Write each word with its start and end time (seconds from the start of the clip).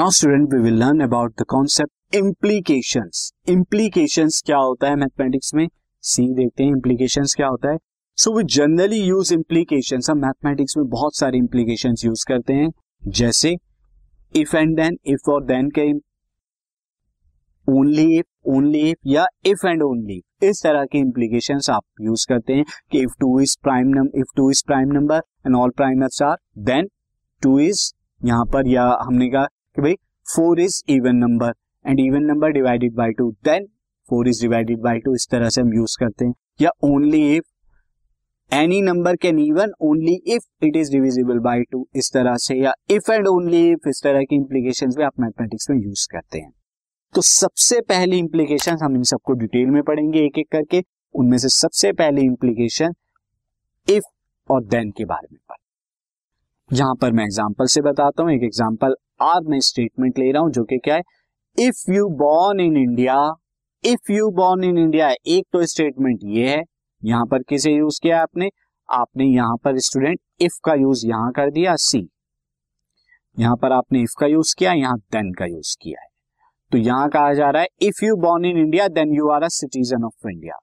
Now 0.00 0.10
student 0.10 0.52
we 0.54 0.58
will 0.62 0.74
learn 0.74 1.00
about 1.00 1.32
the 1.40 1.44
concept 1.48 2.16
implications 2.16 3.32
implications 3.48 4.40
क्या 4.46 4.56
होता 4.56 4.88
है 4.88 4.96
mathematics 4.96 5.52
में? 5.54 5.66
सी 6.04 6.22
देखते 6.34 6.62
हैं 6.62 6.70
इम्प्लीकेशंस 6.70 7.34
क्या 7.34 7.46
होता 7.46 7.72
है। 7.72 7.78
So 8.18 8.32
we 8.36 8.44
generally 8.44 9.00
use 9.00 9.32
implications 9.34 10.10
हम 10.10 10.18
मैथमेटिक्स 10.18 10.76
में 10.76 10.86
बहुत 10.88 11.16
सारे 11.16 11.38
इम्प्लीकेशंस 11.38 12.04
यूज़ 12.04 12.24
करते 12.28 12.52
हैं। 12.52 12.70
जैसे 13.08 13.54
इफ़ 14.34 14.56
एंड 14.56 14.74
देन 14.76 14.98
इफ़ 15.06 15.30
और 15.30 15.44
देन 15.44 15.70
के 15.78 15.90
ओनली 17.68 18.18
इफ़ 18.18 18.50
ओनली 18.50 18.88
इफ़ 18.90 19.08
या 19.08 19.26
इफ़ 19.46 19.66
एंड 19.66 19.82
ओनली 19.82 20.20
इस 20.42 20.62
तरह 20.62 20.84
के 20.84 20.98
इम्प्लीकेशंस 20.98 21.70
आप 21.70 21.84
यूज़ 22.00 22.26
करते 22.28 22.52
हैं 22.52 22.64
कि 22.92 23.02
if 23.02 23.20
two 23.20 23.38
is 23.40 23.56
prime 23.62 23.94
if 24.06 24.36
two 24.36 24.50
is 24.50 24.64
prime 24.66 24.92
number 24.92 25.22
and 25.46 25.56
all 25.56 25.70
prime 25.76 26.04
are 26.04 26.36
then 26.64 26.88
two 27.42 27.58
is 27.60 27.90
यहाँ 28.20 28.44
पर 28.44 28.68
या 28.68 28.90
हमने 29.02 29.28
कहा 29.28 29.46
कि 29.76 29.82
भाई 29.82 29.94
four 30.26 30.60
is 30.60 30.82
even 30.90 31.16
number 31.16 31.52
and 31.84 32.00
even 32.00 32.24
number 32.24 32.50
divided 32.52 32.94
by 32.94 33.12
two 33.18 33.30
then 33.44 33.66
four 34.08 34.28
is 34.28 34.40
divided 34.42 34.80
by 34.82 34.98
two 34.98 35.14
इस 35.14 35.26
तरह 35.30 35.48
से 35.48 35.60
हम 35.60 35.74
यूज़ 35.74 35.96
करते 36.00 36.24
हैं। 36.24 36.34
या 36.60 36.70
only 36.84 37.20
if 37.36 37.44
any 38.52 38.80
number 38.82 39.16
can 39.16 39.38
even 39.38 39.72
only 39.82 40.14
if 40.26 40.66
it 40.66 40.76
is 40.76 40.90
divisible 40.92 41.38
by 41.38 41.62
two 41.62 41.86
इस 41.96 42.10
तरह 42.12 42.36
से, 42.36 42.54
या 42.54 42.72
इफ़ 42.90 43.10
एंड 43.12 43.26
ओनली 43.28 43.70
इफ़ 43.70 43.88
इस 43.88 44.00
तरह 44.04 44.22
की 44.22 44.36
इंप्लीकेशन 44.36 44.94
भी 44.96 45.02
आप 45.02 45.20
मैथमेटिक्स 45.20 45.70
में 45.70 45.76
यूज़ 45.78 46.06
करते 46.12 46.38
हैं। 46.38 46.52
तो 47.14 47.22
सबसे 47.22 47.80
पहली 47.80 48.18
इंप्लीकेशन 48.18 48.76
हम 48.82 48.96
इन 48.96 49.02
सबको 49.02 49.32
डिटेल 49.34 49.66
में 49.66 49.82
पढ़ेंगे 49.82 50.24
एक 50.24 50.38
एक 50.38 50.48
करके, 50.52 50.82
उनमें 51.14 51.38
से 51.38 51.48
सबसे 51.48 51.92
पहली 51.92 52.22
इंप्लीकेशन 52.22 52.92
इफ़ 53.88 54.04
और 54.48 54.64
देन 54.64 54.90
के 54.90 55.04
बारे 55.04 55.28
में 55.32 55.38
पढ़। 55.48 55.56
जहाँ 56.70 56.94
पर 56.94 57.12
मैं 57.12 57.24
एग्ज़ाम्पल 57.24 57.66
से 57.66 57.80
बताता 57.80 58.22
हूँ, 58.22 58.32
एक 58.32 58.42
एग्जांपल 58.42 58.94
आज 59.20 59.46
मैं 59.48 59.58
स्टेटमेंट 59.60 60.18
ले 60.18 60.30
रहा 60.32 60.42
हूँ 60.42 60.50
जो 60.50 60.62
कि 60.64 60.76
क्या 60.78 60.94
है? 60.94 61.02
If 61.58 61.90
you 61.92 62.08
born 62.18 62.60
in 62.60 62.76
India 62.76 63.16
if 63.84 64.12
you 64.12 64.30
born 64.32 64.64
in 64.64 64.78
India 64.78 65.08
एक 65.10 65.46
तो 65.52 65.64
स्टेटमेंट 65.66 66.20
ये 66.24 66.48
है, 66.48 66.62
यहाँ 67.02 67.26
पर 67.26 67.42
किसे 67.42 67.72
यूज़ 67.72 67.98
किया 68.02 68.22
आपने? 68.22 68.48
आपने 68.88 69.24
यहाँ 69.26 69.56
पर 69.64 69.78
स्टूडेंट 69.80 70.18
इफ़ 70.40 70.58
का 70.64 70.74
यूज़ 70.74 71.06
यहाँ 71.06 71.32
कर 71.32 71.50
दिया 71.50 71.76
सी 71.78 72.08
यहाँ 73.36 73.56
पर 73.56 73.72
आपने 73.72 74.02
इफ़ 74.02 74.14
का 74.20 74.26
यूज़ 74.26 74.54
किया, 74.58 74.72
यहाँ 74.72 74.96
देन 74.98 75.32
का 75.34 75.46
यूज़ 75.46 75.76
किया 75.82 76.00
है। 76.02 76.08
तो 76.72 76.78
यहाँ 76.78 77.08
कहा 77.10 77.32
जा 77.34 77.50
रहा 77.50 77.62
है 77.62 77.68
if 77.82 78.04
you 78.04 78.16
born 78.18 78.44
in 78.44 78.58
India 78.58 78.88
then 78.90 79.14
you 79.14 79.28
are 79.30 79.42
a 79.42 79.48
citizen 79.50 80.04
of 80.04 80.28
India 80.28 80.58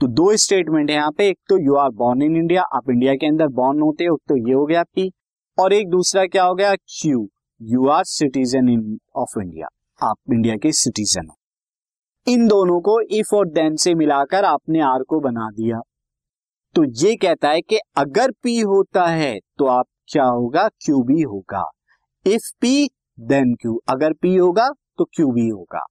तो 0.00 0.06
दो 0.08 0.36
स्टेटमेंट 0.38 0.90
है 0.90 0.96
यहाँ 0.96 1.10
पे, 1.10 1.28
एक 1.28 1.38
तो 1.48 1.58
you 1.58 1.74
are 1.76 1.90
born 1.96 2.22
in 2.22 2.36
India 2.36 2.62
आप 2.74 2.90
इंडिया 2.90 3.14
के 3.14 3.26
अंदर 3.26 3.48
बॉर्न 3.54 3.80
होते 3.80 4.04
हो 4.04 4.16
तो 4.28 4.36
ये 4.38 4.54
हो 4.54 4.64
गया 4.66 4.82
पी 4.84 5.10
और 5.58 5.72
एक 5.72 5.88
दूसरा 5.90 6.24
क्या 6.26 6.44
हो 6.44 6.54
गया 6.54 6.74
Q 6.74 7.28
you 7.62 7.86
are 7.88 8.04
citizen 8.04 8.68
in 8.68 8.98
of 9.16 9.38
India 9.40 9.66
आप 10.00 10.16
इंडिया 10.32 10.56
के 10.56 10.72
सिटीजन 10.72 11.26
हो। 11.26 11.36
इन 12.26 12.46
दोनों 12.48 12.80
को 12.80 13.00
इफ़ 13.10 13.34
और 13.34 13.48
देन 13.48 13.76
से 13.76 13.94
मिलाकर 13.94 14.44
आपने 14.44 14.80
आर 14.80 15.02
को 15.02 15.20
बना 15.20 15.48
दिया। 15.50 15.80
तो 16.74 16.84
ये 16.84 17.14
कहता 17.16 17.48
है 17.48 17.60
कि 17.60 17.78
अगर 17.96 18.30
पी 18.42 18.58
होता 18.60 19.06
है 19.06 19.38
तो 19.58 19.66
आप 19.66 19.86
क्या 20.08 20.24
होगा? 20.24 20.68
क्यू 20.68 21.02
भी 21.02 21.22
होगा। 21.22 21.64
इफ़ 22.26 22.50
पी 22.60 22.90
देन 23.20 23.54
क्यू 23.54 23.80
अगर 23.88 24.12
पी 24.12 24.36
होगा 24.36 24.68
तो 24.98 25.04
क्यू 25.04 25.30
बी 25.32 25.48
होगा। 25.48 25.84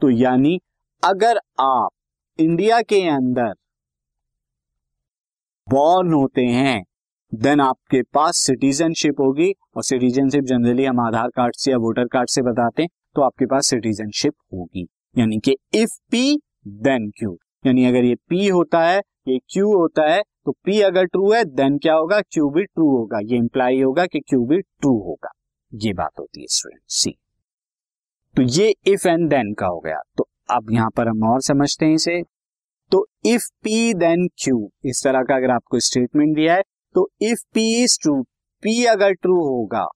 तो 0.00 0.10
यानी 0.10 0.58
अगर 1.02 1.40
आप 1.60 1.90
इंडिया 2.38 2.80
के 2.82 3.08
अंदर 3.08 3.52
बॉर्न 5.66 6.12
होते 6.12 6.44
हैं 6.44 6.82
देन 7.32 7.60
आपके 7.60 8.00
पास 8.14 8.36
सिटीजनशिप 8.36 9.20
होगी 9.20 9.50
और 9.76 9.82
सिटीजनशिप 9.82 10.44
जनरली 10.44 10.84
हम 10.84 11.00
आधार 11.00 11.28
कार्ड 11.28 11.54
से 11.54 11.70
या 11.70 11.76
वोटर 11.76 12.04
कार्ड 12.04 12.28
से 12.28 12.42
बताते 12.42 12.82
हैं 12.82 12.88
तो 13.16 13.22
आपके 13.22 13.46
पास 13.46 13.66
सिटीजनशिप 13.66 14.32
होगी। 14.54 14.86
यानी 15.16 15.38
कि 15.38 15.54
इफ़ 15.74 15.90
पी 16.10 16.36
देन 16.68 17.08
क्यू 17.10 17.36
यानी 17.64 17.84
अगर 17.84 18.04
ये 18.04 18.14
पी 18.28 18.46
होता 18.48 18.80
है, 18.82 18.98
ये 19.28 19.38
क्यू 19.48 19.66
होता 19.72 20.08
है 20.10 20.22
तो 20.46 20.52
पी 20.64 20.80
अगर 20.80 21.04
ट्रू 21.04 21.30
है 21.32 21.44
देन 21.44 21.76
क्या 21.78 21.94
होगा? 21.94 22.20
क्यू 22.22 22.48
भी 22.50 22.64
ट्रू 22.64 22.88
होगा। 22.88 23.18
ये 23.22 23.36
इंप्लाई 23.36 23.80
होगा 23.82 24.06
कि 24.06 24.20
क्यू 24.20 24.44
भी 24.46 24.60
ट्रू 24.60 24.92
होगा। 24.98 25.30
ये 25.72 25.92
बात 25.92 26.18
होती 26.18 26.40
है 26.40 26.46
स्टूडेंट 26.48 26.82
सी 26.88 27.14
तो 28.34 28.42
ये 28.54 28.74
इफ़ 28.86 29.08
एंड 29.08 29.28
देन 29.30 29.52
का 29.54 29.66
हो 29.66 29.78
गया। 29.80 30.00
तो 30.18 30.28
अब 30.50 30.72
यहाँ 30.72 30.90
पर 30.96 31.08
हम 31.08 31.22
और 31.24 31.40
समझते 31.42 31.86
हैं 31.86 31.94
इसे। 31.94 32.20
तो 32.92 33.06
इफ़ 33.26 33.48
पी 33.64 33.94
देन 33.96 34.26
क्यू 34.38 34.68
इस 34.84 35.02
तरह 35.04 35.22
का 35.22 35.36
अगर 35.36 35.50
आपको 35.50 35.80
स्टेटमेंट 35.80 36.34
दिया 36.36 36.54
है 36.54 36.62
तो 36.94 37.08
if 37.22 37.40
P 37.54 37.64
is 37.82 37.98
true 38.02 38.14
P 38.62 38.84
अगर 38.84 39.12
ट्रू 39.12 39.34
होगा 39.40 39.86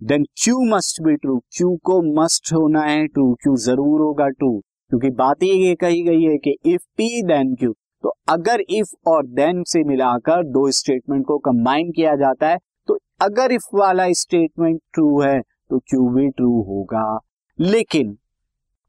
then 0.00 0.24
Q 0.42 0.58
must 0.66 1.02
be 1.02 1.14
true 1.16 1.38
Q 1.56 1.76
को 1.84 2.00
मस्ट 2.14 2.52
होना 2.52 2.82
है 2.82 3.06
ट्रू 3.06 3.32
क्यू 3.34 3.56
ज़रूर 3.56 4.00
होगा 4.00 4.28
ट्रू 4.28 4.50
क्योंकि 4.90 5.10
बात 5.10 5.42
ये 5.42 5.74
कही 5.74 6.02
गई 6.02 6.22
है 6.22 6.36
कि 6.38 6.56
इफ़ 6.66 6.82
पी 6.96 7.22
देन 7.22 7.54
क्यू 7.54 7.72
तो 8.04 8.12
अगर 8.28 8.60
इफ़ 8.70 8.94
और 9.06 9.26
देन 9.26 9.62
से 9.66 9.82
मिलाकर 9.84 10.42
दो 10.48 10.70
स्टेटमेंट 10.70 11.24
को 11.26 11.38
कंबाइन 11.38 11.90
किया 11.90 12.14
जाता 12.16 12.48
है 12.48 12.58
तो 12.88 12.98
अगर 13.22 13.52
इफ़ 13.52 13.76
वाला 13.76 14.06
स्टेटमेंट 14.12 14.80
ट्रू 14.92 15.20
है 15.22 15.40
तो 15.40 15.78
क्यू 15.78 16.08
भी 16.08 16.28
ट्रू 16.28 16.50
होगा. 16.62 17.18
लेकिन 17.58 18.16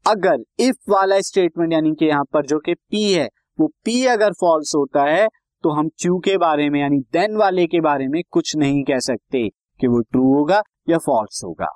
अगर 0.06 0.42
इफ़ 0.60 0.90
वाला 0.90 1.20
स्टेटमेंट 1.20 1.72
यानी 1.72 1.94
कि 1.94 2.06
यहाँ 2.06 2.24
पर 2.32 2.46
जो 2.46 2.58
कि 2.58 2.74
पी 2.74 3.12
है, 3.12 3.28
वो 3.58 3.66
पी 3.84 4.04
अगर 4.06 4.32
फॉल्स 4.32 4.74
होता 4.74 5.04
है 5.04 5.26
तो 5.66 5.70
हम 5.70 5.88
क्यू 5.88 6.18
के 6.18 6.38
बारे 6.38 6.70
में, 6.70 6.80
यानी 6.80 6.98
देन 6.98 7.36
वाले 7.36 7.66
के 7.66 7.80
बारे 7.80 8.08
में 8.08 8.22
कुछ 8.30 8.56
नहीं 8.56 8.84
कह 8.84 8.98
सकते 8.98 9.48
कि 9.48 9.86
वो 9.86 10.00
ट्रू 10.00 10.34
होगा 10.34 10.62
या 10.88 10.98
फॉल्स 10.98 11.44
होगा। 11.44 11.66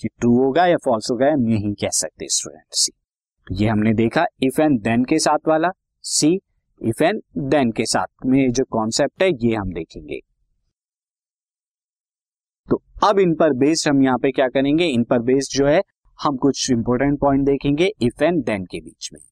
कि 0.00 0.08
ट्रू 0.08 0.44
होगा 0.44 0.66
या 0.66 0.76
फॉल्स 0.76 1.10
होगा, 1.10 1.32
हम 1.32 1.40
नहीं 1.40 1.74
कह 1.74 1.88
सकते 1.88 2.28
स्टूडेंट 2.28 2.64
सी। 2.70 2.92
ये 3.52 3.68
हमने 3.68 3.94
देखा 3.94 4.26
इफ़ 4.42 4.62
एंड 4.62 4.80
देन 4.80 5.04
के 5.04 5.18
साथ 5.18 5.38
वाला 5.48 5.68
सी 6.02 6.40
इफ़ 6.82 7.04
एंड 7.04 7.22
देन 7.38 7.72
के 7.72 7.84
साथ 7.84 8.26
में 8.26 8.52
जो 8.52 8.64
कॉन्सेप्ट 8.64 9.22
है, 9.22 9.30
ये 9.30 9.54
हम 9.54 9.72
देखेंगे। 9.72 10.20
तो 12.70 12.82
अब 13.04 13.18
इन 13.18 13.34
पर 13.34 13.52
बेस्ड 13.52 13.88
हम 13.88 14.02
यहाँ 14.02 14.18
पे 14.18 14.30
क्या 14.30 14.48
करेंगे? 14.48 14.84
इन 14.84 15.04
पर 15.04 15.18
बेस्ड 15.18 15.58
जो 15.58 15.66
है, 15.66 15.82
हम 16.22 16.36
कुछ 16.36 16.70
इंपॉर्टेंट 16.70 17.20
पॉइंट 17.20 17.46
देखेंगे 17.46 17.90
इफ़ 18.02 18.24
एंड 18.24 18.44
देन 18.44 18.64
के 18.64 18.80
बीच 18.80 19.10
में। 19.12 19.31